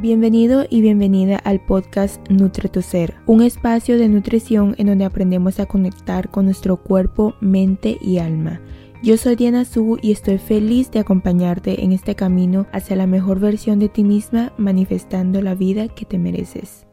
[0.00, 5.58] Bienvenido y bienvenida al podcast Nutre tu Ser, un espacio de nutrición en donde aprendemos
[5.58, 8.60] a conectar con nuestro cuerpo, mente y alma.
[9.02, 13.40] Yo soy Diana Su y estoy feliz de acompañarte en este camino hacia la mejor
[13.40, 16.87] versión de ti misma, manifestando la vida que te mereces.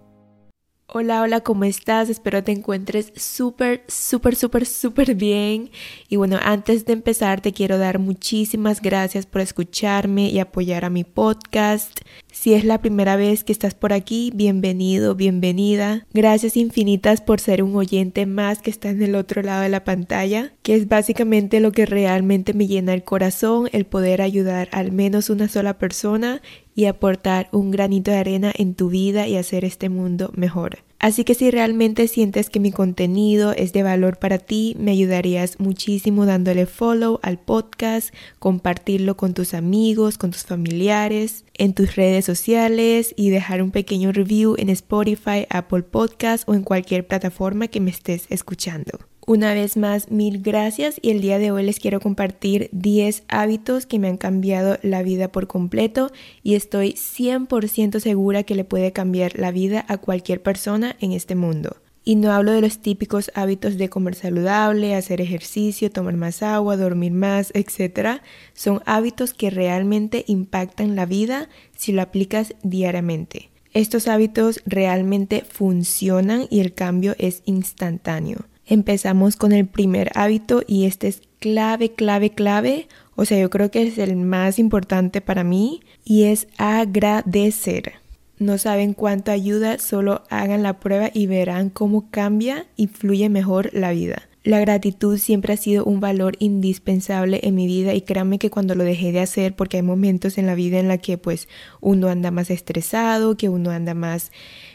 [0.88, 2.10] Hola, hola, ¿cómo estás?
[2.10, 5.72] Espero te encuentres súper, súper, súper, súper bien.
[6.10, 10.92] Y bueno, antes de empezar te quiero dar muchísimas gracias por escucharme y apoyar a
[10.92, 12.02] mi podcast.
[12.32, 16.06] Si es la primera vez que estás por aquí, bienvenido, bienvenida.
[16.14, 19.84] Gracias infinitas por ser un oyente más que está en el otro lado de la
[19.84, 24.92] pantalla, que es básicamente lo que realmente me llena el corazón, el poder ayudar al
[24.92, 26.44] menos una sola persona
[26.76, 30.80] y aportar un granito de arena en tu vida y hacer este mundo mejor.
[31.00, 35.60] Así que si realmente sientes que mi contenido es de valor para ti, me ayudarías
[35.60, 42.26] muchísimo dándole follow al podcast, compartirlo con tus amigos, con tus familiares, en tus redes
[42.26, 47.82] sociales y dejar un pequeño review en Spotify, Apple Podcast o en cualquier plataforma que
[47.82, 49.00] me estés escuchando.
[49.28, 53.88] Una vez más, mil gracias y el día de hoy les quiero compartir 10 hábitos
[53.88, 56.12] que me han cambiado la vida por completo
[56.44, 61.34] y estoy 100% segura que le puede cambiar la vida a cualquier persona en este
[61.34, 61.78] mundo.
[62.04, 66.78] Y no hablo de los típicos hábitos de comer saludable, hacer ejercicio, tomar más agua,
[66.78, 68.22] dormir más, etc.
[68.54, 73.50] Son hábitos que realmente impactan la vida si lo aplicas diariamente.
[73.74, 78.46] Estos hábitos realmente funcionan y el cambio es instantáneo.
[78.68, 82.88] Empezamos con el primer hábito y este es clave, clave, clave.
[83.16, 87.94] O sea, yo creo que es el más importante para mí y es agradecer.
[88.38, 93.70] No saben cuánto ayuda, solo hagan la prueba y verán cómo cambia y fluye mejor
[93.74, 94.28] la vida.
[94.44, 98.76] La gratitud siempre ha sido un valor indispensable en mi vida y créanme que cuando
[98.76, 101.48] lo dejé de hacer, porque hay momentos en la vida en la que pues
[101.82, 104.32] uno anda más estresado, que uno anda más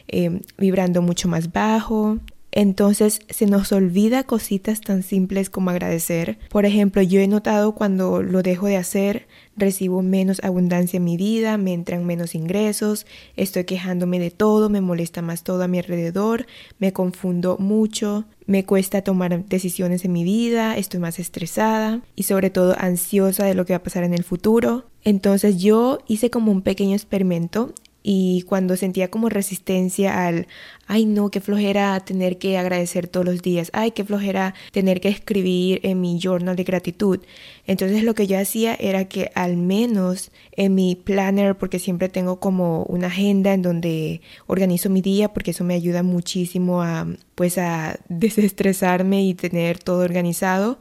[0.08, 2.18] eh, vibrando mucho más bajo,
[2.52, 6.38] entonces se nos olvida cositas tan simples como agradecer.
[6.48, 11.16] Por ejemplo, yo he notado cuando lo dejo de hacer, recibo menos abundancia en mi
[11.16, 13.06] vida, me entran menos ingresos,
[13.36, 16.46] estoy quejándome de todo, me molesta más todo a mi alrededor,
[16.78, 22.50] me confundo mucho, me cuesta tomar decisiones en mi vida, estoy más estresada y sobre
[22.50, 24.86] todo ansiosa de lo que va a pasar en el futuro.
[25.04, 27.72] Entonces yo hice como un pequeño experimento
[28.02, 30.46] y cuando sentía como resistencia al,
[30.86, 35.08] ay no, qué flojera tener que agradecer todos los días, ay, qué flojera tener que
[35.08, 37.20] escribir en mi journal de gratitud.
[37.66, 42.40] Entonces lo que yo hacía era que al menos en mi planner, porque siempre tengo
[42.40, 47.58] como una agenda en donde organizo mi día, porque eso me ayuda muchísimo a, pues
[47.58, 50.78] a desestresarme y tener todo organizado.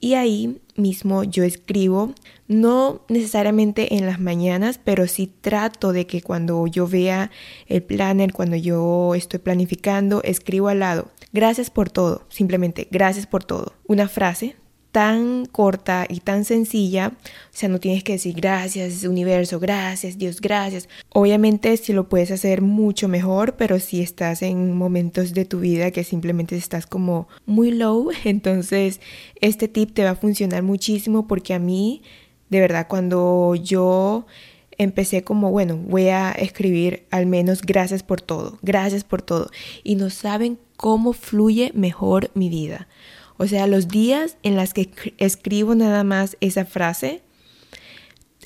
[0.00, 2.12] Y ahí mismo yo escribo,
[2.48, 7.30] no necesariamente en las mañanas, pero sí trato de que cuando yo vea
[7.66, 13.44] el planner, cuando yo estoy planificando, escribo al lado, gracias por todo, simplemente gracias por
[13.44, 13.74] todo.
[13.86, 14.56] Una frase
[14.96, 20.40] tan corta y tan sencilla, o sea, no tienes que decir gracias universo, gracias Dios,
[20.40, 20.88] gracias.
[21.10, 25.90] Obviamente si lo puedes hacer mucho mejor, pero si estás en momentos de tu vida
[25.90, 29.02] que simplemente estás como muy low, entonces
[29.42, 32.00] este tip te va a funcionar muchísimo porque a mí,
[32.48, 34.26] de verdad, cuando yo
[34.78, 39.50] empecé como, bueno, voy a escribir al menos gracias por todo, gracias por todo.
[39.82, 42.88] Y no saben cómo fluye mejor mi vida.
[43.38, 47.22] O sea, los días en los que escribo nada más esa frase,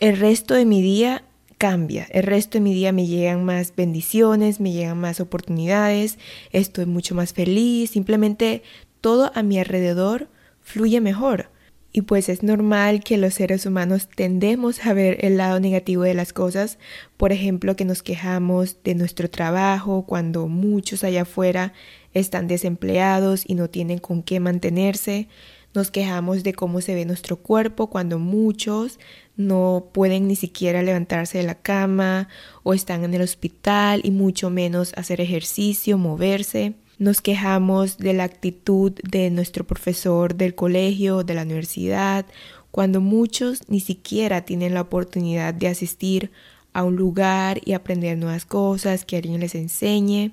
[0.01, 1.25] el resto de mi día
[1.59, 2.07] cambia.
[2.11, 6.19] El resto de mi día me llegan más bendiciones, me llegan más oportunidades,
[6.53, 8.63] estoy mucho más feliz, simplemente
[9.01, 10.29] todo a mi alrededor
[10.61, 11.51] fluye mejor.
[11.93, 16.15] Y pues es normal que los seres humanos tendemos a ver el lado negativo de
[16.15, 16.79] las cosas,
[17.17, 21.73] por ejemplo, que nos quejamos de nuestro trabajo cuando muchos allá afuera
[22.15, 25.29] están desempleados y no tienen con qué mantenerse.
[25.75, 28.99] Nos quejamos de cómo se ve nuestro cuerpo cuando muchos
[29.37, 32.29] no pueden ni siquiera levantarse de la cama
[32.63, 36.75] o están en el hospital y mucho menos hacer ejercicio, moverse.
[37.01, 42.27] Nos quejamos de la actitud de nuestro profesor del colegio, de la universidad,
[42.71, 46.31] cuando muchos ni siquiera tienen la oportunidad de asistir
[46.75, 50.33] a un lugar y aprender nuevas cosas, que alguien les enseñe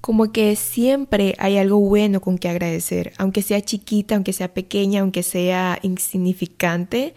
[0.00, 5.00] como que siempre hay algo bueno con que agradecer, aunque sea chiquita, aunque sea pequeña,
[5.00, 7.14] aunque sea insignificante,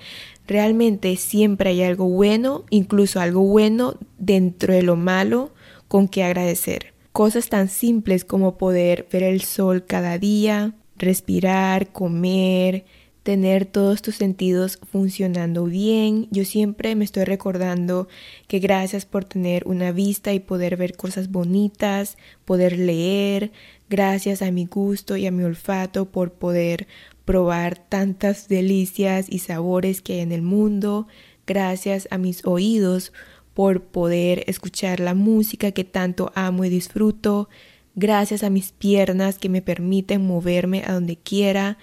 [0.48, 5.52] realmente siempre hay algo bueno, incluso algo bueno dentro de lo malo
[5.88, 6.96] con que agradecer.
[7.12, 12.86] Cosas tan simples como poder ver el sol cada día, respirar, comer,
[13.24, 16.28] tener todos tus sentidos funcionando bien.
[16.32, 18.08] Yo siempre me estoy recordando
[18.48, 23.52] que gracias por tener una vista y poder ver cosas bonitas, poder leer,
[23.90, 26.88] gracias a mi gusto y a mi olfato por poder
[27.26, 31.08] probar tantas delicias y sabores que hay en el mundo,
[31.46, 33.14] gracias a mis oídos
[33.62, 37.48] por poder escuchar la música que tanto amo y disfruto,
[37.94, 41.78] gracias a mis piernas que me permiten moverme a donde quiera,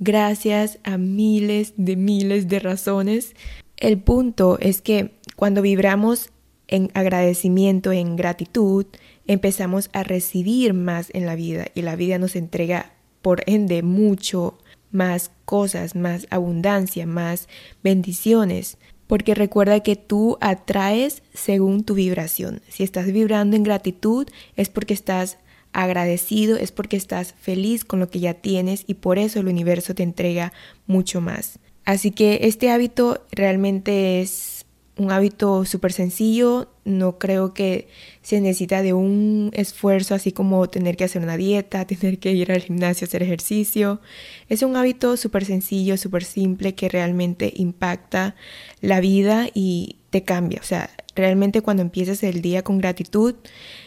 [0.00, 3.36] gracias a miles de miles de razones.
[3.76, 6.30] El punto es que cuando vibramos
[6.66, 8.86] en agradecimiento, en gratitud,
[9.28, 12.92] empezamos a recibir más en la vida y la vida nos entrega
[13.22, 14.58] por ende mucho
[14.90, 17.48] más cosas, más abundancia, más
[17.84, 18.78] bendiciones.
[19.10, 22.62] Porque recuerda que tú atraes según tu vibración.
[22.68, 25.36] Si estás vibrando en gratitud es porque estás
[25.72, 29.96] agradecido, es porque estás feliz con lo que ya tienes y por eso el universo
[29.96, 30.52] te entrega
[30.86, 31.58] mucho más.
[31.84, 34.59] Así que este hábito realmente es
[35.00, 37.88] un hábito súper sencillo, no creo que
[38.20, 42.52] se necesita de un esfuerzo así como tener que hacer una dieta, tener que ir
[42.52, 44.02] al gimnasio hacer ejercicio.
[44.50, 48.36] Es un hábito súper sencillo, súper simple que realmente impacta
[48.82, 50.60] la vida y te cambia.
[50.60, 53.36] O sea, realmente cuando empiezas el día con gratitud,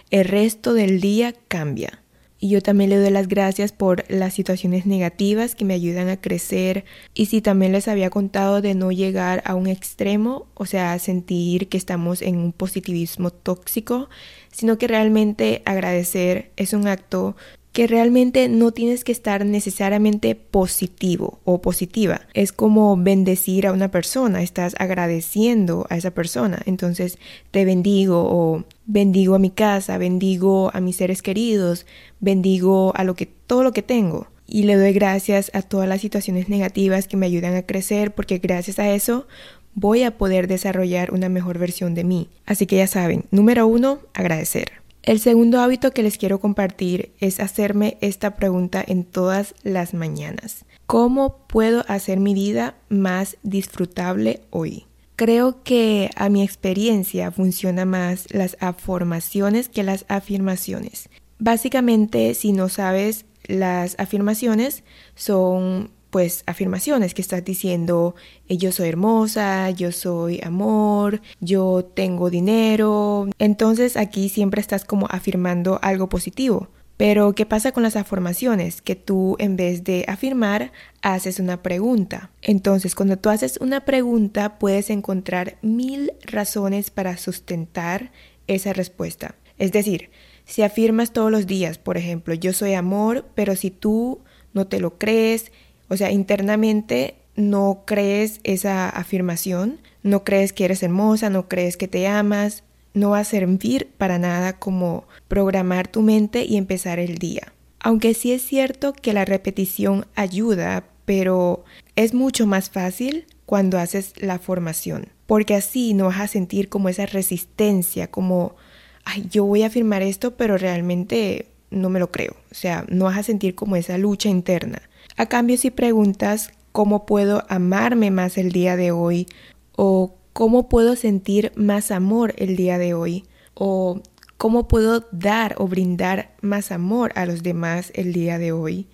[0.10, 2.03] el resto del día cambia.
[2.44, 6.20] Y yo también le doy las gracias por las situaciones negativas que me ayudan a
[6.20, 6.84] crecer.
[7.14, 11.70] Y si también les había contado de no llegar a un extremo, o sea, sentir
[11.70, 14.10] que estamos en un positivismo tóxico,
[14.52, 17.38] sino que realmente agradecer es un acto
[17.74, 22.22] que realmente no tienes que estar necesariamente positivo o positiva.
[22.36, 26.62] Es como bendecir a una persona, estás agradeciendo a esa persona.
[26.66, 27.18] Entonces
[27.50, 31.88] te bendigo o bendigo a mi casa, bendigo a mis seres queridos,
[32.20, 34.28] bendigo a lo que todo lo que tengo.
[34.46, 38.38] Y le doy gracias a todas las situaciones negativas que me ayudan a crecer porque
[38.38, 39.28] gracias a eso
[39.74, 42.30] voy a poder desarrollar una mejor versión de mí.
[42.46, 44.83] Así que ya saben, número uno, agradecer.
[45.04, 50.64] El segundo hábito que les quiero compartir es hacerme esta pregunta en todas las mañanas.
[50.86, 54.86] ¿Cómo puedo hacer mi vida más disfrutable hoy?
[55.18, 61.10] Creo que a mi experiencia funciona más las afirmaciones que las afirmaciones.
[61.38, 64.86] Básicamente, si no sabes, las afirmaciones
[65.16, 68.14] son pues afirmaciones que estás diciendo
[68.48, 73.28] eh, yo soy hermosa, yo soy amor, yo tengo dinero.
[73.40, 76.70] Entonces aquí siempre estás como afirmando algo positivo.
[76.98, 78.84] Pero ¿qué pasa con las afirmaciones?
[78.84, 80.72] Que tú en vez de afirmar
[81.02, 82.30] haces una pregunta.
[82.44, 88.12] Entonces cuando tú haces una pregunta puedes encontrar mil razones para sustentar
[88.46, 89.34] esa respuesta.
[89.58, 90.12] Es decir,
[90.46, 94.22] si afirmas todos los días, por ejemplo, yo soy amor, pero si tú
[94.54, 95.52] no te lo crees,
[95.90, 101.88] o sea, internamente no crees esa afirmación, no crees que eres hermosa, no crees que
[101.88, 102.64] te amas,
[102.94, 107.54] no va a servir para nada como programar tu mente y empezar el día.
[107.80, 111.66] Aunque sí es cierto que la repetición ayuda, pero
[111.96, 116.90] es mucho más fácil cuando haces la formación, porque así no vas a sentir como
[116.90, 118.56] esa resistencia, como,
[119.04, 122.36] ay, yo voy a afirmar esto, pero realmente no me lo creo.
[122.52, 124.82] O sea, no vas a sentir como esa lucha interna.
[125.16, 129.28] A cambio, si preguntas cómo puedo amarme más el día de hoy
[129.76, 133.24] o cómo puedo sentir más amor el día de hoy
[133.54, 134.02] o
[134.38, 138.88] cómo puedo dar o brindar más amor a los demás el día de hoy.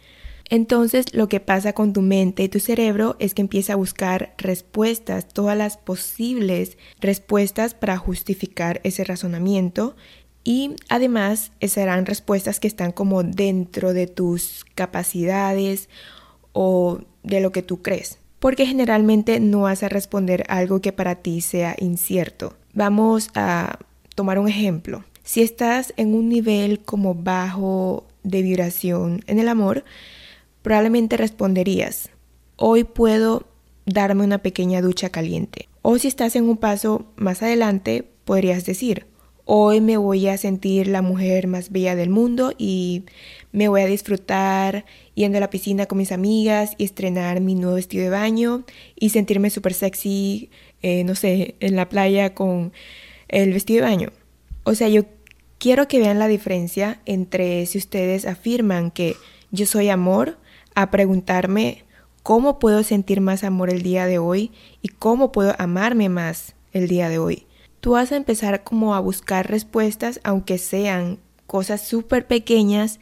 [0.49, 4.33] Entonces lo que pasa con tu mente y tu cerebro es que empieza a buscar
[4.37, 9.95] respuestas, todas las posibles respuestas para justificar ese razonamiento
[10.43, 15.89] y además serán respuestas que están como dentro de tus capacidades
[16.53, 18.19] o de lo que tú crees.
[18.39, 22.55] Porque generalmente no vas a responder algo que para ti sea incierto.
[22.73, 23.79] Vamos a
[24.15, 25.03] tomar un ejemplo.
[25.23, 29.83] Si estás en un nivel como bajo de vibración en el amor,
[30.61, 32.09] probablemente responderías,
[32.55, 33.45] hoy puedo
[33.85, 35.67] darme una pequeña ducha caliente.
[35.81, 39.05] O si estás en un paso más adelante, podrías decir,
[39.51, 43.05] Hoy me voy a sentir la mujer más bella del mundo y
[43.51, 44.85] me voy a disfrutar
[45.19, 48.63] yendo a la piscina con mis amigas y estrenar mi nuevo vestido de baño
[48.95, 50.49] y sentirme súper sexy,
[50.81, 52.71] eh, no sé, en la playa con
[53.27, 54.09] el vestido de baño.
[54.63, 55.03] O sea, yo
[55.57, 59.15] quiero que vean la diferencia entre si ustedes afirman que
[59.51, 60.37] yo soy amor,
[60.75, 61.83] a preguntarme
[62.23, 66.87] cómo puedo sentir más amor el día de hoy y cómo puedo amarme más el
[66.87, 67.45] día de hoy
[67.79, 72.99] tú vas a empezar como a buscar respuestas, aunque sean cosas súper pequeñas,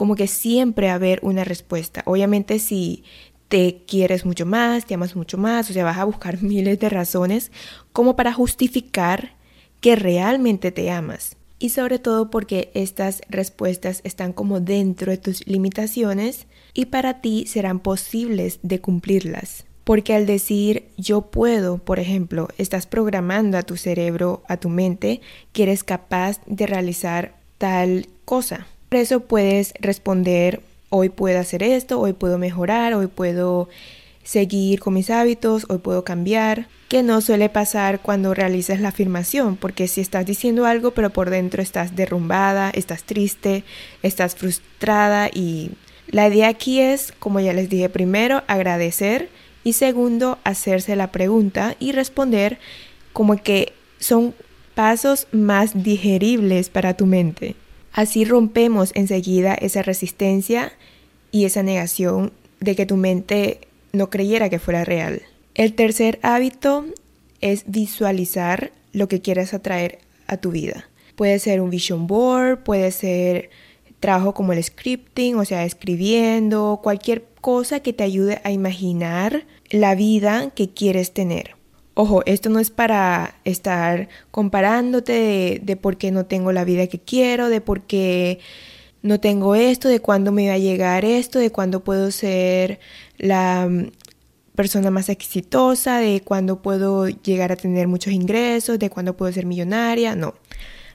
[0.00, 2.00] como que siempre haber una respuesta.
[2.06, 3.04] Obviamente si
[3.48, 6.88] te quieres mucho más, te amas mucho más, o sea, vas a buscar miles de
[6.88, 7.52] razones
[7.92, 9.36] como para justificar
[9.82, 11.36] que realmente te amas.
[11.58, 17.44] Y sobre todo porque estas respuestas están como dentro de tus limitaciones y para ti
[17.46, 19.66] serán posibles de cumplirlas.
[19.84, 25.20] Porque al decir yo puedo, por ejemplo, estás programando a tu cerebro, a tu mente,
[25.52, 28.66] que eres capaz de realizar tal cosa.
[28.90, 33.68] Por eso puedes responder hoy puedo hacer esto, hoy puedo mejorar, hoy puedo
[34.24, 39.54] seguir con mis hábitos, hoy puedo cambiar, que no suele pasar cuando realizas la afirmación,
[39.54, 43.62] porque si estás diciendo algo pero por dentro estás derrumbada, estás triste,
[44.02, 45.70] estás frustrada y
[46.08, 49.28] la idea aquí es, como ya les dije, primero agradecer
[49.62, 52.58] y segundo hacerse la pregunta y responder
[53.12, 54.34] como que son
[54.74, 57.54] pasos más digeribles para tu mente.
[57.92, 60.72] Así rompemos enseguida esa resistencia
[61.32, 63.60] y esa negación de que tu mente
[63.92, 65.22] no creyera que fuera real.
[65.54, 66.84] El tercer hábito
[67.40, 70.88] es visualizar lo que quieres atraer a tu vida.
[71.16, 73.50] Puede ser un vision board, puede ser
[73.98, 79.94] trabajo como el scripting, o sea, escribiendo, cualquier cosa que te ayude a imaginar la
[79.94, 81.59] vida que quieres tener.
[81.94, 87.00] Ojo, esto no es para estar comparándote de, por qué no tengo la vida que
[87.00, 88.38] quiero, de por qué
[89.02, 92.80] no tengo esto, de cuándo me va a llegar esto, de cuándo puedo ser
[93.18, 93.90] la mm,
[94.54, 99.46] persona más exitosa, de cuándo puedo llegar a tener muchos ingresos, de cuándo puedo ser
[99.46, 100.34] millonaria, no.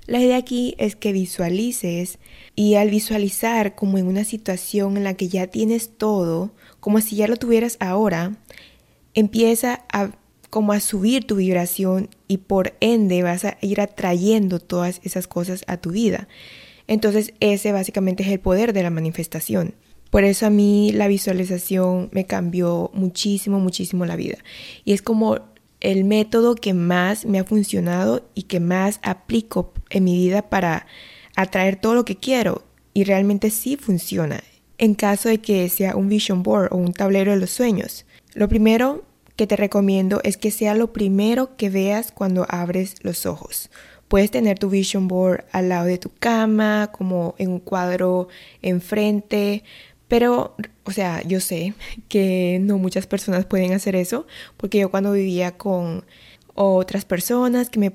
[0.08, 2.20] La idea aquí es que visualices
[2.56, 7.16] y al visualizar como en una situación en la que ya tienes todo, como si
[7.16, 8.38] ya lo tuvieras ahora,
[9.16, 10.12] empieza a
[10.56, 15.66] como a subir tu vibración y por ende vas a ir atrayendo todas esas cosas
[15.68, 16.30] a tu vida.
[16.88, 19.76] Entonces ese básicamente es el poder de la manifestación.
[20.12, 24.38] Por eso a mí la visualización me cambió muchísimo, muchísimo la vida.
[24.86, 25.40] Y es como
[25.82, 30.88] el método que más me ha funcionado y que más aplico en mi vida para
[31.36, 32.64] atraer todo lo que quiero.
[32.94, 34.42] Y realmente sí funciona.
[34.78, 38.06] En caso de que sea un vision board o un tablero de los sueños.
[38.34, 39.04] Lo primero
[39.36, 43.70] que te recomiendo es que sea lo primero que veas cuando abres los ojos.
[44.08, 48.28] Puedes tener tu vision board al lado de tu cama, como en un cuadro
[48.62, 49.64] enfrente,
[50.08, 51.74] pero, o sea, yo sé
[52.08, 54.28] que no muchas personas pueden hacer eso,
[54.58, 56.06] porque yo cuando vivía con
[56.54, 57.92] otras personas que me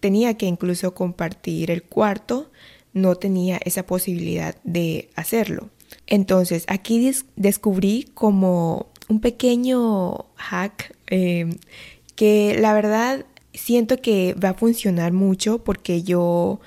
[0.00, 2.50] tenía que incluso compartir el cuarto,
[2.92, 5.70] no tenía esa posibilidad de hacerlo.
[6.06, 11.56] Entonces, aquí descubrí como un pequeño hack eh,
[12.14, 16.60] que la verdad siento que va a funcionar mucho porque yo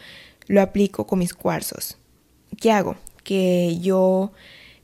[0.48, 1.98] lo aplico con mis cuarzos.
[2.60, 2.98] ¿Qué hago?
[3.24, 4.34] Que yo,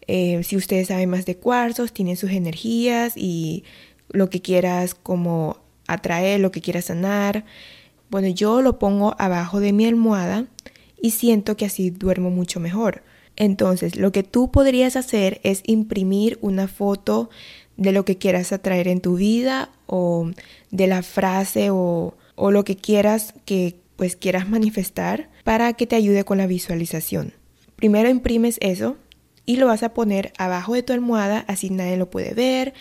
[0.08, 3.66] eh, si ustedes saben más de cuarzos, tienen sus energías y
[4.10, 7.44] lo que quieras como atraer, lo que quieras sanar.
[8.10, 10.46] Bueno, yo lo pongo abajo de mi almohada
[11.02, 13.04] y siento que así duermo mucho mejor.
[13.40, 17.30] Entonces, lo que tú podrías hacer es imprimir una foto
[17.78, 20.30] de lo que quieras atraer en tu vida o
[20.72, 26.26] de la frase o, lo que quieras que pues quieras manifestar para que te ayude
[26.26, 27.34] con la visualización.
[27.78, 28.98] Primero imprimes eso
[29.46, 32.74] y lo vas a poner abajo de tu almohada, así nadie lo puede ver.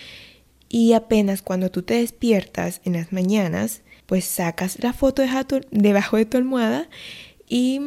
[0.68, 5.22] Y apenas cuando tú te despiertas en las mañanas, pues sacas la foto
[5.70, 6.88] debajo de tu almohada
[7.48, 7.80] y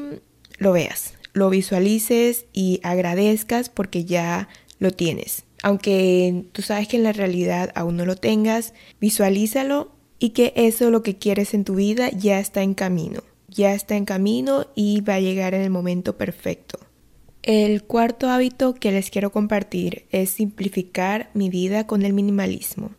[0.58, 5.46] lo veas lo visualices y agradezcas porque ya lo tienes.
[5.64, 10.90] Aunque tú sabes que en la realidad aún no lo tengas, visualízalo y que eso
[10.90, 13.22] lo que quieres en tu vida ya está en camino.
[13.48, 16.80] Ya está en camino y va a llegar en el momento perfecto.
[17.44, 22.92] El cuarto hábito que les quiero compartir es simplificar mi vida con el minimalismo.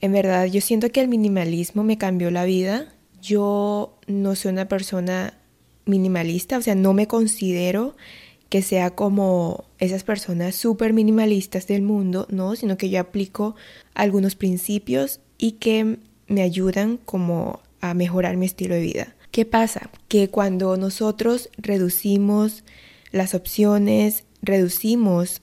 [0.00, 2.94] En verdad, yo siento que el minimalismo me cambió la vida.
[3.20, 5.37] Yo no soy una persona
[5.88, 7.96] minimalista, o sea, no me considero
[8.48, 13.56] que sea como esas personas súper minimalistas del mundo, no, sino que yo aplico
[13.94, 19.16] algunos principios y que me ayudan como a mejorar mi estilo de vida.
[19.30, 19.90] ¿Qué pasa?
[20.08, 22.64] Que cuando nosotros reducimos
[23.12, 25.42] las opciones, reducimos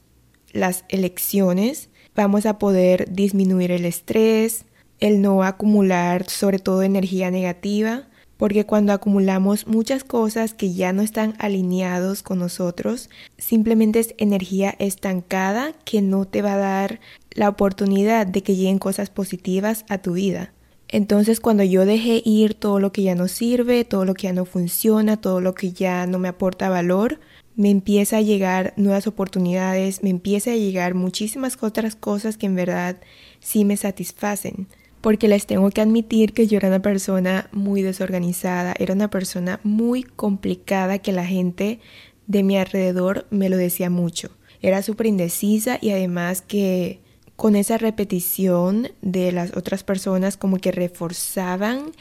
[0.51, 4.65] las elecciones, vamos a poder disminuir el estrés,
[4.99, 11.01] el no acumular sobre todo energía negativa, porque cuando acumulamos muchas cosas que ya no
[11.01, 16.99] están alineados con nosotros, simplemente es energía estancada que no te va a dar
[17.31, 20.51] la oportunidad de que lleguen cosas positivas a tu vida.
[20.87, 24.33] Entonces cuando yo dejé ir todo lo que ya no sirve, todo lo que ya
[24.33, 27.19] no funciona, todo lo que ya no me aporta valor,
[27.55, 32.55] me empieza a llegar nuevas oportunidades, me empieza a llegar muchísimas otras cosas que en
[32.55, 32.97] verdad
[33.39, 34.67] sí me satisfacen.
[35.05, 39.59] Porque les tengo que admitir que yo era una persona muy desorganizada, era una persona
[39.61, 41.79] muy complicada que la gente
[42.25, 44.31] de mi alrededor me lo decía mucho.
[44.63, 47.01] Era súper indecisa y además que
[47.35, 51.91] con esa repetición de las otras personas como que reforzaban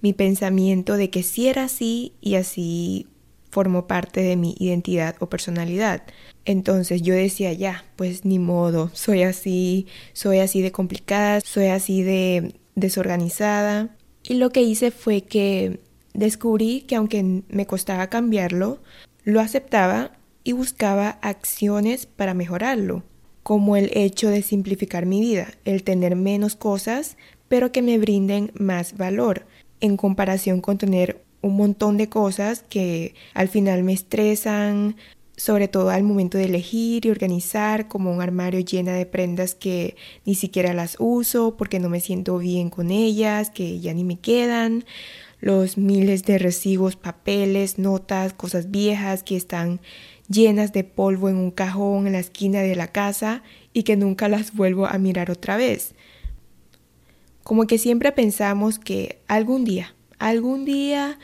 [0.00, 3.06] mi pensamiento de que sí era así y así
[3.50, 6.02] formó parte de mi identidad o personalidad.
[6.44, 12.02] Entonces yo decía, ya, pues ni modo, soy así, soy así de complicada, soy así
[12.02, 13.96] de desorganizada.
[14.22, 15.80] Y lo que hice fue que
[16.14, 18.80] descubrí que aunque me costaba cambiarlo,
[19.24, 20.12] lo aceptaba
[20.44, 23.02] y buscaba acciones para mejorarlo,
[23.42, 27.16] como el hecho de simplificar mi vida, el tener menos cosas,
[27.48, 29.46] pero que me brinden más valor,
[29.80, 34.96] en comparación con tener un montón de cosas que al final me estresan,
[35.36, 39.96] sobre todo al momento de elegir y organizar, como un armario lleno de prendas que
[40.24, 44.18] ni siquiera las uso porque no me siento bien con ellas, que ya ni me
[44.18, 44.84] quedan,
[45.40, 49.80] los miles de recibos, papeles, notas, cosas viejas que están
[50.28, 54.28] llenas de polvo en un cajón en la esquina de la casa y que nunca
[54.28, 55.94] las vuelvo a mirar otra vez.
[57.42, 61.18] Como que siempre pensamos que algún día, algún día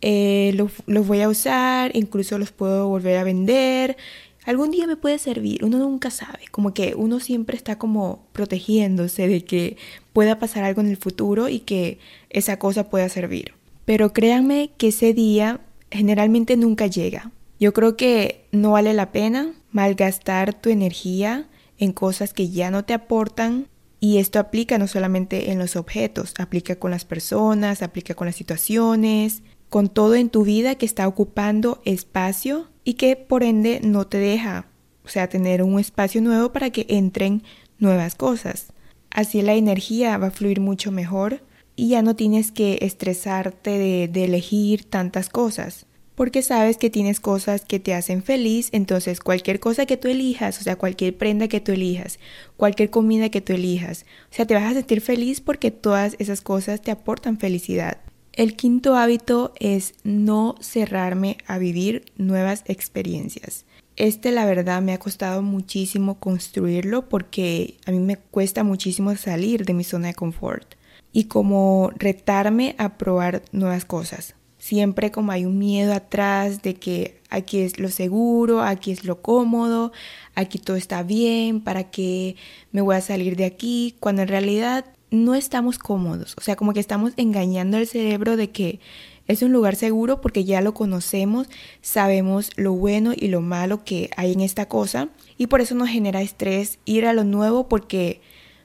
[0.00, 3.96] eh, los, voy a usar, incluso los puedo volver a vender,
[4.44, 9.26] algún día me puede servir, uno nunca sabe, como que uno siempre está como protegiéndose
[9.26, 9.76] de que
[10.12, 11.98] pueda pasar algo en el futuro y que
[12.30, 13.54] esa cosa pueda servir.
[13.84, 17.30] Pero créanme que ese día generalmente nunca llega.
[17.58, 22.84] Yo creo que no vale la pena malgastar tu energía en cosas que ya no
[22.84, 23.68] te aportan
[24.06, 28.36] y esto aplica no solamente en los objetos, aplica con las personas, aplica con las
[28.36, 34.06] situaciones, con todo en tu vida que está ocupando espacio y que por ende no
[34.06, 34.68] te deja,
[35.04, 37.42] o sea, tener un espacio nuevo para que entren
[37.80, 38.68] nuevas cosas.
[39.10, 41.42] Así la energía va a fluir mucho mejor
[41.74, 45.85] y ya no tienes que estresarte de, de elegir tantas cosas
[46.16, 50.58] porque sabes que tienes cosas que te hacen feliz, entonces cualquier cosa que tú elijas,
[50.58, 52.18] o sea, cualquier prenda que tú elijas,
[52.56, 56.40] cualquier comida que tú elijas, o sea, te vas a sentir feliz porque todas esas
[56.40, 57.98] cosas te aportan felicidad.
[58.32, 63.64] El quinto hábito es no cerrarme a vivir nuevas experiencias.
[63.96, 69.64] Este la verdad me ha costado muchísimo construirlo porque a mí me cuesta muchísimo salir
[69.64, 70.74] de mi zona de confort
[71.12, 74.35] y como retarme a probar nuevas cosas.
[74.66, 79.22] Siempre como hay un miedo atrás de que aquí es lo seguro, aquí es lo
[79.22, 79.92] cómodo,
[80.34, 82.34] aquí todo está bien, ¿para qué
[82.72, 83.94] me voy a salir de aquí?
[84.00, 88.50] Cuando en realidad no estamos cómodos, o sea, como que estamos engañando al cerebro de
[88.50, 88.80] que
[89.28, 91.46] es un lugar seguro porque ya lo conocemos,
[91.80, 95.90] sabemos lo bueno y lo malo que hay en esta cosa y por eso nos
[95.90, 98.20] genera estrés ir a lo nuevo porque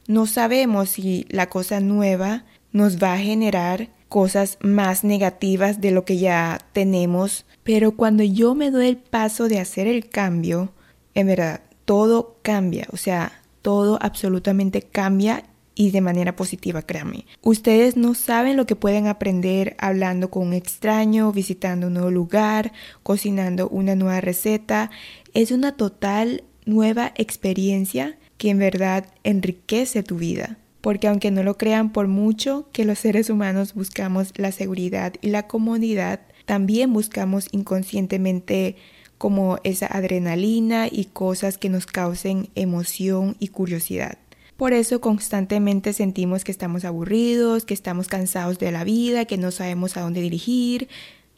[0.07, 6.04] no sabemos si la cosa nueva nos va a generar cosas más negativas de lo
[6.04, 10.74] que ya tenemos, pero cuando yo me doy el paso de hacer el cambio,
[11.13, 15.45] en verdad, todo cambia, o sea, todo absolutamente cambia
[15.76, 17.26] y de manera positiva, créanme.
[17.41, 22.74] Ustedes no saben lo que pueden aprender hablando con un extraño, visitando un nuevo lugar,
[23.04, 24.91] cocinando una nueva receta.
[25.34, 30.58] Es una total nueva experiencia que en verdad enriquece tu vida.
[30.82, 35.30] Porque aunque no lo crean por mucho que los seres humanos buscamos la seguridad y
[35.30, 38.76] la comodidad, también buscamos inconscientemente
[39.17, 44.17] como esa adrenalina y cosas que nos causen emoción y curiosidad.
[44.58, 49.52] Por eso constantemente sentimos que estamos aburridos, que estamos cansados de la vida, que no
[49.52, 50.88] sabemos a dónde dirigir,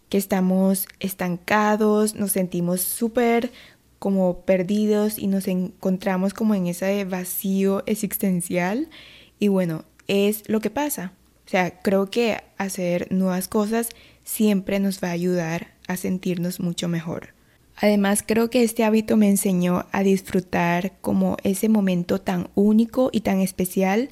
[0.10, 3.52] que estamos estancados, nos sentimos súper
[3.98, 8.90] como perdidos y nos encontramos como en ese vacío existencial.
[9.39, 11.13] Y bueno, es lo que pasa.
[11.46, 13.89] O sea, creo que hacer nuevas cosas
[14.24, 17.34] siempre nos va a ayudar a sentirnos mucho mejor.
[17.76, 23.22] Además, creo que este hábito me enseñó a disfrutar como ese momento tan único y
[23.22, 24.10] tan especial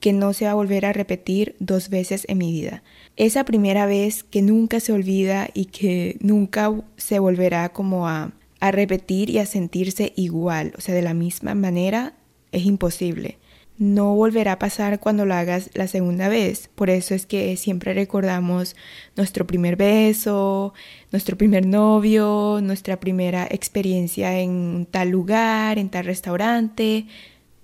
[0.00, 2.82] que no se va a volver a repetir dos veces en mi vida.
[3.16, 8.70] Esa primera vez que nunca se olvida y que nunca se volverá como a, a
[8.72, 12.14] repetir y a sentirse igual, o sea, de la misma manera,
[12.50, 13.38] es imposible
[13.78, 16.68] no volverá a pasar cuando lo hagas la segunda vez.
[16.74, 18.76] Por eso es que siempre recordamos
[19.16, 20.74] nuestro primer beso,
[21.10, 27.06] nuestro primer novio, nuestra primera experiencia en tal lugar, en tal restaurante.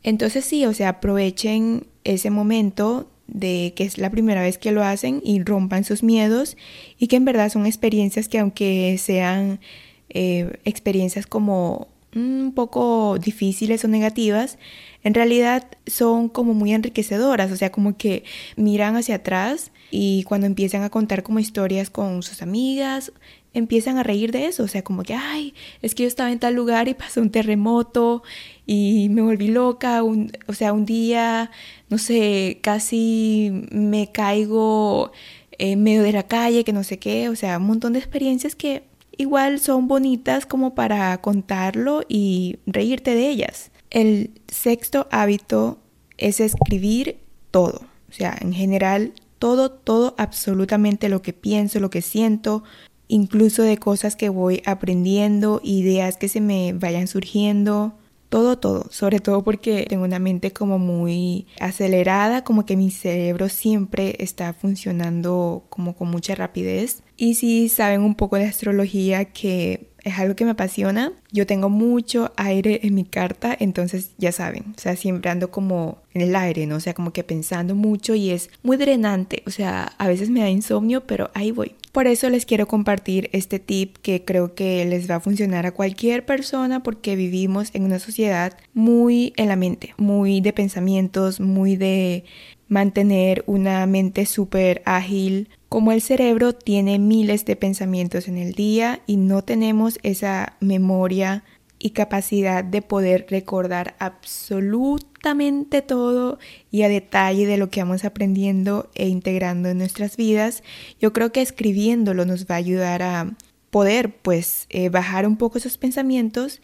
[0.02, 4.82] Entonces sí, o sea, aprovechen ese momento de que es la primera vez que lo
[4.82, 6.56] hacen y rompan sus miedos
[6.98, 9.60] y que en verdad son experiencias que aunque sean
[10.08, 11.88] eh, experiencias como
[12.18, 14.58] un poco difíciles o negativas,
[15.04, 18.24] en realidad son como muy enriquecedoras, o sea, como que
[18.56, 23.12] miran hacia atrás y cuando empiezan a contar como historias con sus amigas,
[23.54, 26.38] empiezan a reír de eso, o sea, como que, ay, es que yo estaba en
[26.38, 28.22] tal lugar y pasó un terremoto
[28.66, 31.50] y me volví loca, o sea, un día,
[31.88, 35.12] no sé, casi me caigo
[35.58, 38.54] en medio de la calle, que no sé qué, o sea, un montón de experiencias
[38.54, 38.82] que
[39.18, 43.70] igual son bonitas como para contarlo y reírte de ellas.
[43.90, 45.78] El sexto hábito
[46.16, 47.18] es escribir
[47.50, 52.64] todo, o sea, en general todo, todo, absolutamente lo que pienso, lo que siento,
[53.06, 57.94] incluso de cosas que voy aprendiendo, ideas que se me vayan surgiendo,
[58.28, 63.48] todo, todo, sobre todo porque tengo una mente como muy acelerada, como que mi cerebro
[63.48, 67.02] siempre está funcionando como con mucha rapidez.
[67.16, 71.12] Y si saben un poco de astrología, que es algo que me apasiona.
[71.32, 75.98] Yo tengo mucho aire en mi carta, entonces ya saben, o sea, siempre ando como
[76.14, 76.76] en el aire, ¿no?
[76.76, 80.40] O sea, como que pensando mucho y es muy drenante, o sea, a veces me
[80.40, 81.74] da insomnio, pero ahí voy.
[81.92, 85.72] Por eso les quiero compartir este tip que creo que les va a funcionar a
[85.72, 91.76] cualquier persona porque vivimos en una sociedad muy en la mente, muy de pensamientos, muy
[91.76, 92.24] de
[92.68, 95.48] mantener una mente súper ágil.
[95.68, 101.44] Como el cerebro tiene miles de pensamientos en el día y no tenemos esa memoria
[101.78, 106.38] y capacidad de poder recordar absolutamente todo
[106.70, 110.62] y a detalle de lo que vamos aprendiendo e integrando en nuestras vidas,
[111.00, 113.34] yo creo que escribiéndolo nos va a ayudar a
[113.70, 116.60] poder pues eh, bajar un poco esos pensamientos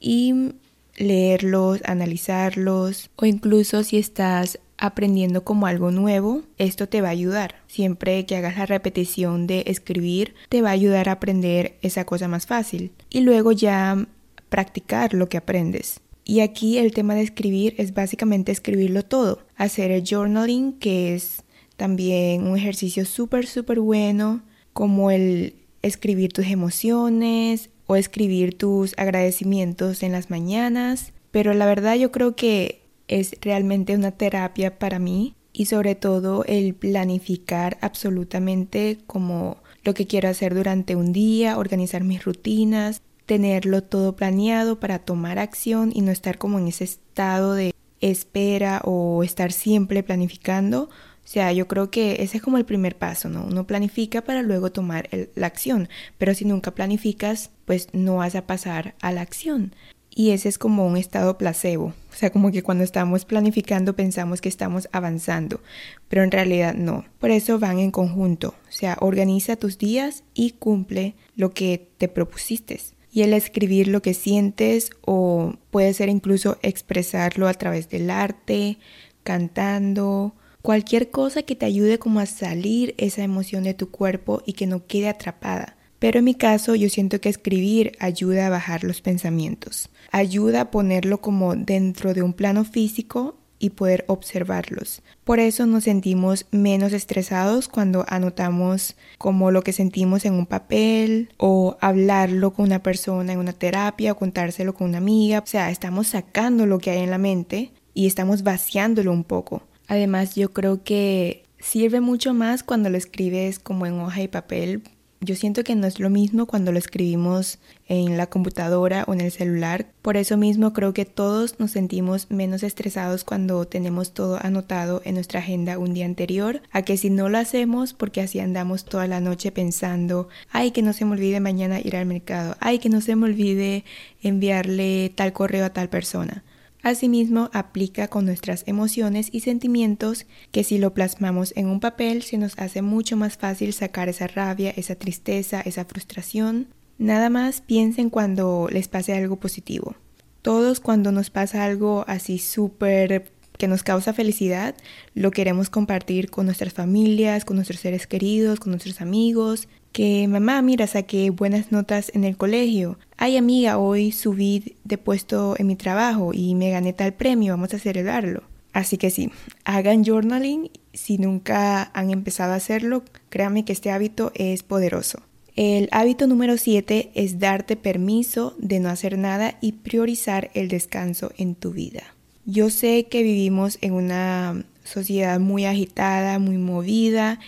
[0.00, 0.52] y
[0.96, 7.56] leerlos, analizarlos o incluso si estás aprendiendo como algo nuevo, esto te va a ayudar.
[7.66, 12.28] Siempre que hagas la repetición de escribir, te va a ayudar a aprender esa cosa
[12.28, 12.92] más fácil.
[13.10, 14.06] Y luego ya
[14.48, 16.00] practicar lo que aprendes.
[16.24, 19.40] Y aquí el tema de escribir es básicamente escribirlo todo.
[19.56, 21.42] Hacer el journaling, que es
[21.76, 24.42] también un ejercicio súper, súper bueno,
[24.74, 31.12] como el escribir tus emociones o escribir tus agradecimientos en las mañanas.
[31.30, 36.44] Pero la verdad yo creo que es realmente una terapia para mí y sobre todo
[36.44, 43.84] el planificar absolutamente como lo que quiero hacer durante un día, organizar mis rutinas, tenerlo
[43.84, 49.22] todo planeado para tomar acción y no estar como en ese estado de espera o
[49.22, 50.84] estar siempre planificando.
[50.84, 53.44] O sea, yo creo que ese es como el primer paso, ¿no?
[53.44, 58.46] Uno planifica para luego tomar la acción, pero si nunca planificas, pues no vas a
[58.46, 59.74] pasar a la acción
[60.18, 61.94] y ese es como un estado placebo.
[62.10, 65.60] O sea, como que cuando estamos planificando pensamos que estamos avanzando,
[66.08, 67.04] pero en realidad no.
[67.20, 68.56] Por eso van en conjunto.
[68.68, 72.80] O sea, organiza tus días y cumple lo que te propusiste.
[73.10, 78.78] Y el escribir lo que sientes o puede ser incluso expresarlo a través del arte,
[79.22, 84.52] cantando, cualquier cosa que te ayude como a salir esa emoción de tu cuerpo y
[84.52, 85.76] que no quede atrapada.
[85.98, 90.70] Pero en mi caso yo siento que escribir ayuda a bajar los pensamientos, ayuda a
[90.70, 95.02] ponerlo como dentro de un plano físico y poder observarlos.
[95.24, 101.30] Por eso nos sentimos menos estresados cuando anotamos como lo que sentimos en un papel
[101.36, 105.40] o hablarlo con una persona en una terapia o contárselo con una amiga.
[105.40, 109.62] O sea, estamos sacando lo que hay en la mente y estamos vaciándolo un poco.
[109.88, 114.82] Además, yo creo que sirve mucho más cuando lo escribes como en hoja y papel
[115.20, 119.20] yo siento que no es lo mismo cuando lo escribimos en la computadora o en
[119.20, 119.86] el celular.
[120.00, 125.16] Por eso mismo creo que todos nos sentimos menos estresados cuando tenemos todo anotado en
[125.16, 129.08] nuestra agenda un día anterior, a que si no lo hacemos porque así andamos toda
[129.08, 132.88] la noche pensando, ay que no se me olvide mañana ir al mercado, ay que
[132.88, 133.84] no se me olvide
[134.22, 136.44] enviarle tal correo a tal persona.
[136.82, 142.38] Asimismo, aplica con nuestras emociones y sentimientos que si lo plasmamos en un papel se
[142.38, 146.68] nos hace mucho más fácil sacar esa rabia, esa tristeza, esa frustración.
[146.98, 149.96] Nada más piensen cuando les pase algo positivo.
[150.42, 154.76] Todos cuando nos pasa algo así súper que nos causa felicidad,
[155.14, 160.60] lo queremos compartir con nuestras familias, con nuestros seres queridos, con nuestros amigos, que mamá,
[160.62, 162.98] mira, saqué buenas notas en el colegio.
[163.16, 167.74] Ay amiga, hoy subí de puesto en mi trabajo y me gané tal premio, vamos
[167.74, 168.42] a celebrarlo.
[168.72, 169.30] Así que sí,
[169.64, 170.70] hagan journaling.
[170.92, 175.22] Si nunca han empezado a hacerlo, créanme que este hábito es poderoso.
[175.56, 181.32] El hábito número 7 es darte permiso de no hacer nada y priorizar el descanso
[181.36, 182.14] en tu vida.
[182.46, 187.40] Yo sé que vivimos en una sociedad muy agitada, muy movida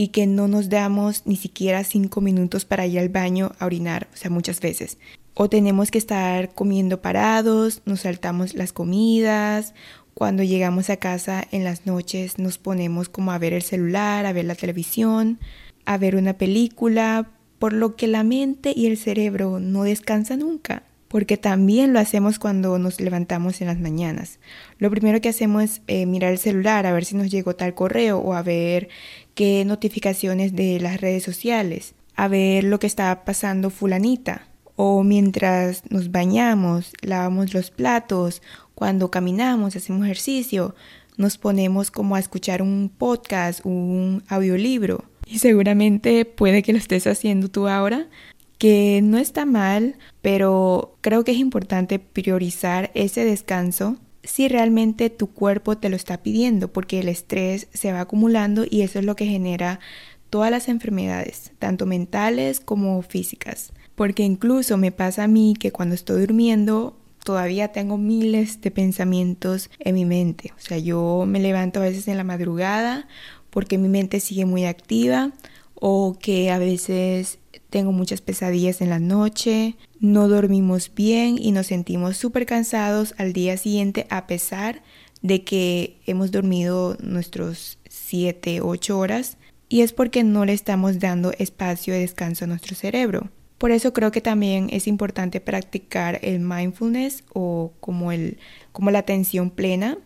[0.00, 4.06] y que no nos damos ni siquiera cinco minutos para ir al baño a orinar,
[4.14, 4.96] o sea, muchas veces.
[5.34, 9.74] O tenemos que estar comiendo parados, nos saltamos las comidas,
[10.14, 14.32] cuando llegamos a casa en las noches nos ponemos como a ver el celular, a
[14.32, 15.40] ver la televisión,
[15.84, 20.84] a ver una película, por lo que la mente y el cerebro no descansan nunca,
[21.08, 24.38] porque también lo hacemos cuando nos levantamos en las mañanas.
[24.78, 27.74] Lo primero que hacemos es eh, mirar el celular a ver si nos llegó tal
[27.74, 28.88] correo o a ver
[29.66, 34.48] notificaciones de las redes sociales, a ver lo que está pasando fulanita
[34.80, 38.42] o mientras nos bañamos, lavamos los platos,
[38.76, 40.76] cuando caminamos, hacemos ejercicio,
[41.16, 45.04] nos ponemos como a escuchar un podcast, un audiolibro.
[45.26, 48.06] Y seguramente puede que lo estés haciendo tú ahora,
[48.56, 53.96] que no está mal, pero creo que es importante priorizar ese descanso
[54.28, 58.82] si realmente tu cuerpo te lo está pidiendo, porque el estrés se va acumulando y
[58.82, 59.80] eso es lo que genera
[60.30, 65.96] todas las enfermedades, tanto mentales como físicas porque incluso me pasa a mí que cuando
[65.96, 70.52] estoy durmiendo todavía tengo miles de pensamientos en mi mente.
[70.56, 73.08] O sea, yo me levanto a veces en la madrugada
[73.50, 75.32] porque mi mente sigue muy activa
[75.74, 81.66] o que a veces tengo muchas pesadillas en la noche, no dormimos bien y nos
[81.66, 84.82] sentimos súper cansados al día siguiente a pesar
[85.22, 89.36] de que hemos dormido nuestros 7, 8 horas
[89.68, 93.30] y es porque no le estamos dando espacio de descanso a nuestro cerebro.
[93.58, 98.38] Por eso creo que también es importante practicar el mindfulness o como, el,
[98.72, 99.98] como la atención plena.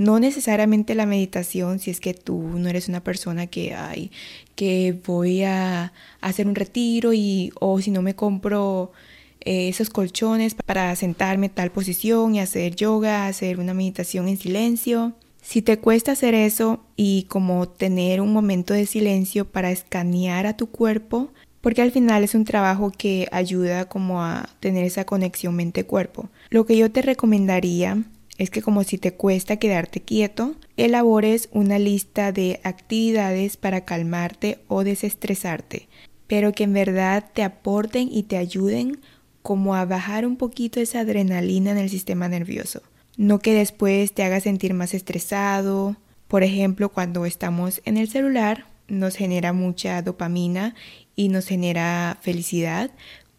[0.00, 4.10] No necesariamente la meditación si es que tú no eres una persona que, ay,
[4.54, 8.92] que voy a hacer un retiro y o si no me compro
[9.42, 14.38] eh, esos colchones para sentarme en tal posición y hacer yoga, hacer una meditación en
[14.38, 15.12] silencio.
[15.42, 20.56] Si te cuesta hacer eso y como tener un momento de silencio para escanear a
[20.56, 25.56] tu cuerpo, porque al final es un trabajo que ayuda como a tener esa conexión
[25.56, 26.30] mente-cuerpo.
[26.48, 28.02] Lo que yo te recomendaría
[28.40, 34.60] es que como si te cuesta quedarte quieto, elabores una lista de actividades para calmarte
[34.66, 35.88] o desestresarte,
[36.26, 38.98] pero que en verdad te aporten y te ayuden
[39.42, 42.80] como a bajar un poquito esa adrenalina en el sistema nervioso.
[43.18, 45.96] No que después te haga sentir más estresado.
[46.26, 50.74] Por ejemplo, cuando estamos en el celular, nos genera mucha dopamina
[51.14, 52.90] y nos genera felicidad,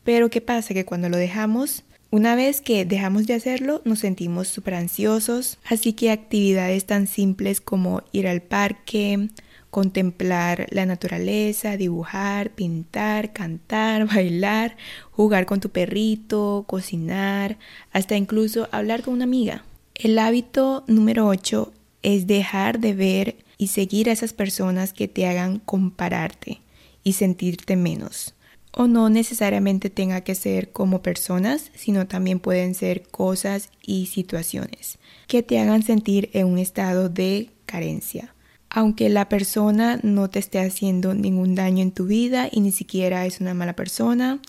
[0.03, 0.75] pero ¿qué pasa?
[0.75, 5.93] Que cuando lo dejamos, una vez que dejamos de hacerlo, nos sentimos súper ansiosos, así
[5.93, 9.29] que actividades tan simples como ir al parque,
[9.69, 14.75] contemplar la naturaleza, dibujar, pintar, cantar, bailar,
[15.11, 17.57] jugar con tu perrito, cocinar,
[17.93, 19.63] hasta incluso hablar con una amiga.
[19.95, 21.71] El hábito número 8
[22.03, 26.59] es dejar de ver y seguir a esas personas que te hagan compararte
[27.03, 28.33] y sentirte menos.
[28.73, 34.97] O no necesariamente tenga que ser como personas, sino también pueden ser cosas y situaciones
[35.27, 38.33] que te hagan sentir en un estado de carencia.
[38.69, 43.25] Aunque la persona no te esté haciendo ningún daño en tu vida y ni siquiera
[43.25, 44.39] es una mala persona,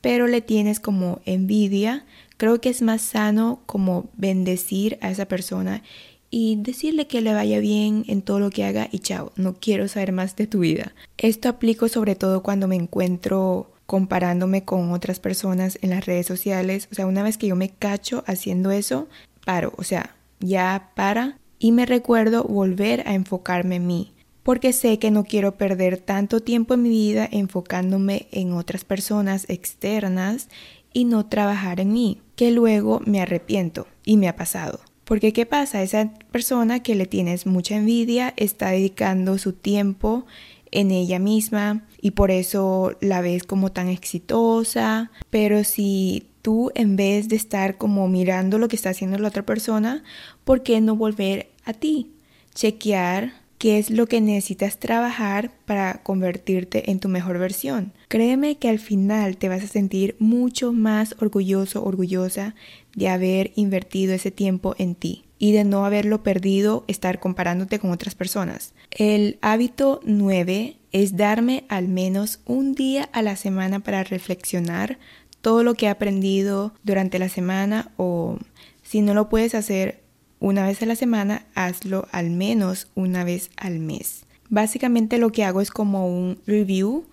[0.00, 2.04] pero le tienes como envidia,
[2.36, 5.82] creo que es más sano como bendecir a esa persona
[6.30, 9.88] y decirle que le vaya bien en todo lo que haga y chao, no quiero
[9.88, 10.94] saber más de tu vida.
[11.16, 16.88] Esto aplico sobre todo cuando me encuentro comparándome con otras personas en las redes sociales.
[16.92, 19.08] O sea, una vez que yo me cacho haciendo eso,
[19.46, 24.12] paro, o sea, ya para y me recuerdo volver a enfocarme en mí.
[24.42, 29.46] Porque sé que no quiero perder tanto tiempo en mi vida enfocándome en otras personas
[29.48, 30.48] externas
[30.92, 34.80] y no trabajar en mí, que luego me arrepiento y me ha pasado.
[35.08, 35.82] Porque ¿qué pasa?
[35.82, 40.26] Esa persona que le tienes mucha envidia está dedicando su tiempo
[40.70, 45.10] en ella misma y por eso la ves como tan exitosa.
[45.30, 49.46] Pero si tú en vez de estar como mirando lo que está haciendo la otra
[49.46, 50.04] persona,
[50.44, 52.10] ¿por qué no volver a ti?
[52.54, 57.92] Chequear qué es lo que necesitas trabajar para convertirte en tu mejor versión.
[58.08, 62.54] Créeme que al final te vas a sentir mucho más orgulloso, orgullosa
[62.94, 67.90] de haber invertido ese tiempo en ti y de no haberlo perdido estar comparándote con
[67.90, 68.74] otras personas.
[68.90, 74.98] El hábito 9 es darme al menos un día a la semana para reflexionar
[75.40, 78.38] todo lo que he aprendido durante la semana o
[78.82, 80.02] si no lo puedes hacer
[80.40, 84.24] una vez a la semana, hazlo al menos una vez al mes.
[84.48, 87.04] Básicamente lo que hago es como un review,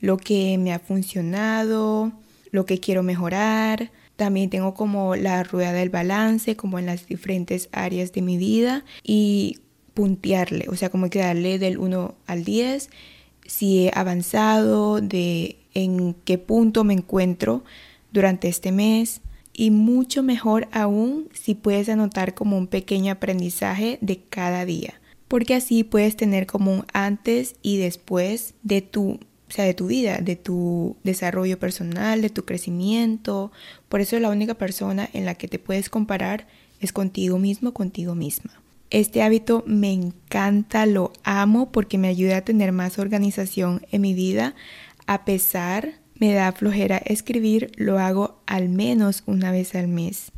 [0.00, 2.12] lo que me ha funcionado,
[2.50, 3.90] lo que quiero mejorar.
[4.16, 8.84] También tengo como la rueda del balance, como en las diferentes áreas de mi vida
[9.02, 9.58] y
[9.94, 12.90] puntearle, o sea, como que darle del 1 al 10
[13.46, 17.64] si he avanzado, de en qué punto me encuentro
[18.12, 19.20] durante este mes
[19.54, 25.54] y mucho mejor aún si puedes anotar como un pequeño aprendizaje de cada día, porque
[25.54, 29.18] así puedes tener como un antes y después de tu
[29.54, 33.52] sea, de tu vida, de tu desarrollo personal, de tu crecimiento.
[33.88, 36.46] Por eso la única persona en la que te puedes comparar
[36.80, 38.52] es contigo mismo, contigo misma.
[38.90, 44.14] Este hábito me encanta, lo amo porque me ayuda a tener más organización en mi
[44.14, 44.54] vida.
[45.06, 50.32] A pesar, me da flojera escribir, lo hago al menos una vez al mes.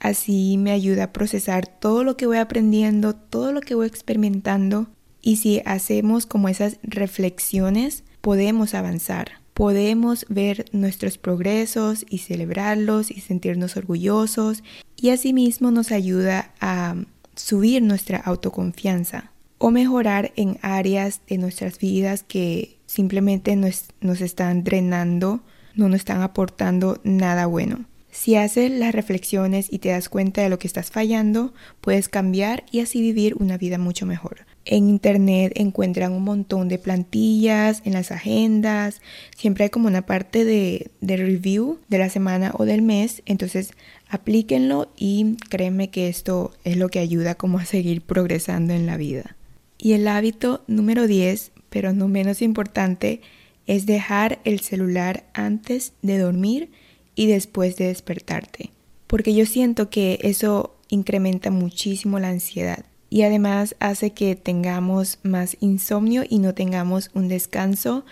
[0.00, 4.88] Así me ayuda a procesar todo lo que voy aprendiendo, todo lo que voy experimentando.
[5.20, 13.20] Y si hacemos como esas reflexiones, podemos avanzar, podemos ver nuestros progresos y celebrarlos y
[13.20, 14.62] sentirnos orgullosos
[14.96, 16.94] y asimismo nos ayuda a
[17.34, 24.64] subir nuestra autoconfianza o mejorar en áreas de nuestras vidas que simplemente nos, nos están
[24.64, 25.42] drenando,
[25.74, 27.84] no nos están aportando nada bueno.
[28.10, 32.64] Si haces las reflexiones y te das cuenta de lo que estás fallando, puedes cambiar
[32.72, 34.46] y así vivir una vida mucho mejor.
[34.64, 39.02] En internet encuentran un montón de plantillas, en las agendas,
[39.36, 43.72] siempre hay como una parte de, de review de la semana o del mes, entonces
[44.08, 48.96] aplíquenlo y créeme que esto es lo que ayuda como a seguir progresando en la
[48.96, 49.36] vida.
[49.78, 53.20] Y el hábito número 10, pero no menos importante,
[53.66, 56.70] es dejar el celular antes de dormir
[57.14, 58.70] y después de despertarte.
[59.06, 65.56] Porque yo siento que eso incrementa muchísimo la ansiedad y además hace que tengamos más
[65.60, 68.04] insomnio y no tengamos un descanso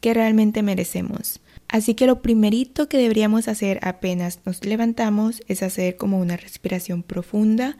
[0.00, 1.40] que realmente merecemos.
[1.68, 7.02] Así que lo primerito que deberíamos hacer apenas nos levantamos es hacer como una respiración
[7.02, 7.78] profunda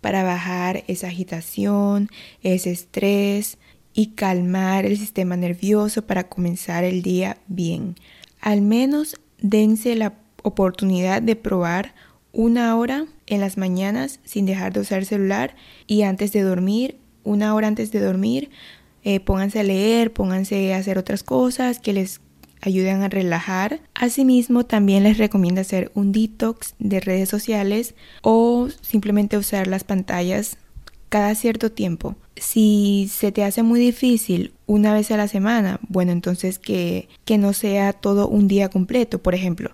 [0.00, 2.08] para bajar esa agitación,
[2.42, 3.58] ese estrés
[3.94, 7.96] y calmar el sistema nervioso para comenzar el día bien.
[8.40, 11.94] Al menos dense la oportunidad de probar
[12.32, 15.54] una hora en las mañanas sin dejar de usar celular
[15.86, 18.50] y antes de dormir, una hora antes de dormir,
[19.04, 22.20] eh, pónganse a leer, pónganse a hacer otras cosas que les
[22.60, 23.80] ayuden a relajar.
[23.94, 30.56] Asimismo, también les recomiendo hacer un detox de redes sociales o simplemente usar las pantallas
[31.12, 32.16] cada cierto tiempo.
[32.36, 37.36] Si se te hace muy difícil una vez a la semana, bueno, entonces que, que
[37.36, 39.22] no sea todo un día completo.
[39.22, 39.72] Por ejemplo,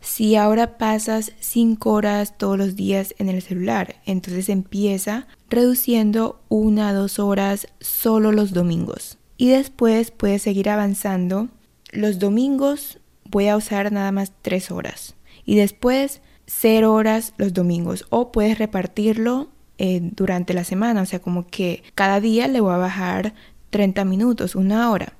[0.00, 6.88] si ahora pasas 5 horas todos los días en el celular, entonces empieza reduciendo una
[6.88, 9.18] a dos horas solo los domingos.
[9.36, 11.46] Y después puedes seguir avanzando.
[11.92, 12.98] Los domingos
[13.30, 15.14] voy a usar nada más 3 horas.
[15.44, 18.04] Y después 0 horas los domingos.
[18.10, 19.52] O puedes repartirlo
[19.84, 21.02] eh, durante la semana.
[21.02, 23.34] O sea, como que cada día le voy a bajar
[23.70, 25.14] 30 minutos, una hora.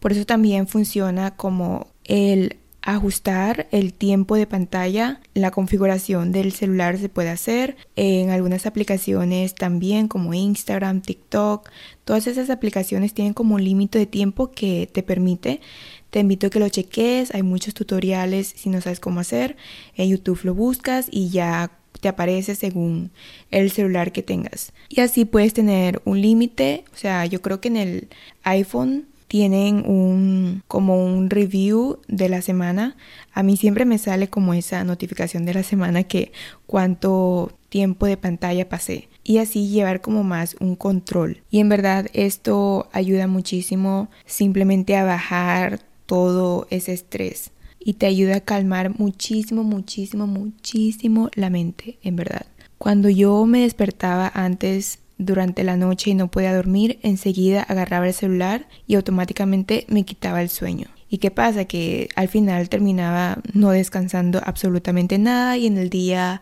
[0.00, 5.20] Por eso también funciona como el ajustar el tiempo de pantalla.
[5.34, 11.68] La configuración del celular se puede hacer en algunas aplicaciones también como Instagram, TikTok.
[12.06, 15.60] Todas esas aplicaciones tienen como un límite de tiempo que te permite.
[16.08, 17.34] Te invito a que lo cheques.
[17.34, 19.58] Hay muchos tutoriales si no sabes cómo hacer.
[19.94, 23.10] En YouTube lo buscas y ya te aparece según
[23.50, 24.72] el celular que tengas.
[24.88, 26.84] Y así puedes tener un límite.
[26.94, 28.08] O sea, yo creo que en el
[28.42, 32.96] iPhone tienen un como un review de la semana.
[33.32, 36.32] A mí siempre me sale como esa notificación de la semana que
[36.66, 41.42] cuánto tiempo de pantalla pasé y así llevar como más un control.
[41.50, 47.50] Y en verdad esto ayuda muchísimo simplemente a bajar todo ese estrés
[47.86, 52.44] y te ayuda a calmar muchísimo, muchísimo, muchísimo la mente, en verdad.
[52.78, 58.12] Cuando yo me despertaba antes durante la noche y no podía dormir, enseguida agarraba el
[58.12, 60.88] celular y automáticamente me quitaba el sueño.
[61.08, 61.66] ¿Y qué pasa?
[61.66, 66.40] Que al final terminaba no descansando absolutamente nada y en el día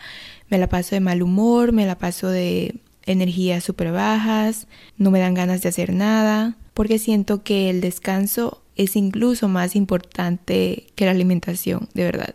[0.48, 5.20] me la paso de mal humor, me la paso de energías súper bajas, no me
[5.20, 11.04] dan ganas de hacer nada, porque siento que el descanso es incluso más importante que
[11.04, 12.34] la alimentación, de verdad.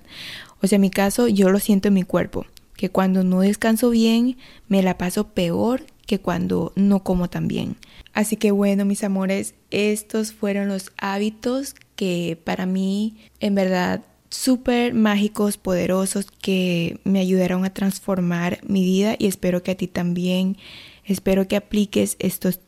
[0.61, 3.89] O sea, en mi caso yo lo siento en mi cuerpo, que cuando no descanso
[3.89, 7.75] bien me la paso peor que cuando no como tan bien.
[8.13, 14.93] Así que bueno, mis amores, estos fueron los hábitos que para mí en verdad súper
[14.93, 20.57] mágicos, poderosos, que me ayudaron a transformar mi vida y espero que a ti también,
[21.03, 22.59] espero que apliques estos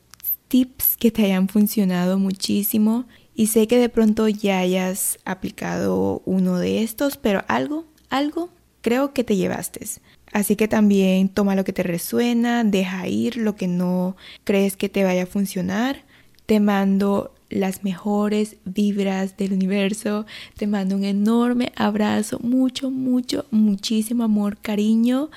[0.48, 3.06] tips que te hayan funcionado muchísimo
[3.36, 8.50] y sé que de pronto ya hayas aplicado uno de estos, pero algo, algo
[8.82, 9.88] creo que te llevaste.
[10.32, 14.90] Así que también toma lo que te resuena, deja ir lo que no crees que
[14.90, 16.04] te vaya a funcionar.
[16.46, 20.26] Te mando las mejores vibras del universo.
[20.58, 25.30] Te mando un enorme abrazo, mucho, mucho, muchísimo amor, cariño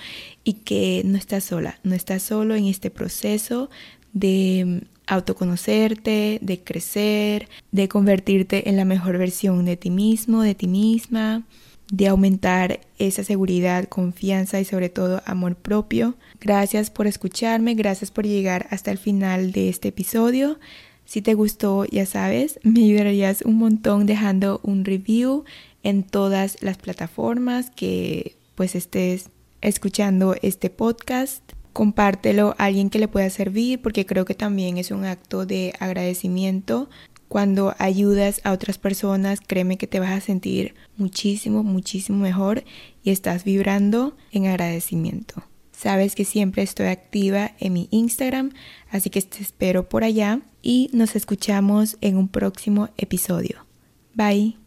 [0.44, 3.68] y que no estás sola, no estás solo en este proceso
[4.12, 10.66] de autoconocerte, de crecer, de convertirte en la mejor versión de ti mismo, de ti
[10.66, 11.42] misma,
[11.90, 16.14] de aumentar esa seguridad, confianza y sobre todo amor propio.
[16.40, 20.58] Gracias por escucharme, gracias por llegar hasta el final de este episodio.
[21.04, 25.44] Si te gustó, ya sabes, me ayudarías un montón dejando un review
[25.82, 29.28] en todas las plataformas que pues estés
[29.60, 31.53] escuchando este podcast.
[31.74, 35.74] Compártelo a alguien que le pueda servir porque creo que también es un acto de
[35.78, 36.88] agradecimiento.
[37.28, 42.64] Cuando ayudas a otras personas, créeme que te vas a sentir muchísimo, muchísimo mejor
[43.02, 45.42] y estás vibrando en agradecimiento.
[45.72, 48.52] Sabes que siempre estoy activa en mi Instagram,
[48.90, 53.66] así que te espero por allá y nos escuchamos en un próximo episodio.
[54.14, 54.63] Bye.